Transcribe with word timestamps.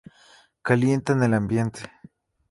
Calientan 0.63 1.21
el 1.21 1.35
ambiente. 1.35 1.81